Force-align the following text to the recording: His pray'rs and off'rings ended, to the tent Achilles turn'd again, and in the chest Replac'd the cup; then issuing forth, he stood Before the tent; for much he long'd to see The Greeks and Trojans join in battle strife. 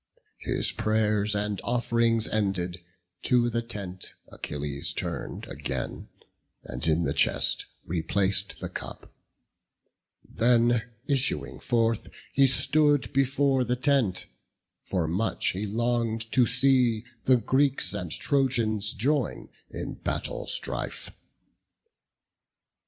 His 0.39 0.71
pray'rs 0.71 1.35
and 1.35 1.61
off'rings 1.63 2.27
ended, 2.27 2.81
to 3.21 3.51
the 3.51 3.61
tent 3.61 4.15
Achilles 4.29 4.93
turn'd 4.93 5.47
again, 5.47 6.07
and 6.63 6.87
in 6.87 7.03
the 7.03 7.13
chest 7.13 7.67
Replac'd 7.87 8.59
the 8.59 8.69
cup; 8.69 9.13
then 10.27 10.89
issuing 11.07 11.59
forth, 11.59 12.07
he 12.33 12.47
stood 12.47 13.13
Before 13.13 13.63
the 13.63 13.75
tent; 13.75 14.25
for 14.85 15.07
much 15.07 15.49
he 15.49 15.67
long'd 15.67 16.31
to 16.31 16.47
see 16.47 17.03
The 17.25 17.37
Greeks 17.37 17.93
and 17.93 18.09
Trojans 18.09 18.93
join 18.93 19.49
in 19.69 19.93
battle 20.03 20.47
strife. 20.47 21.11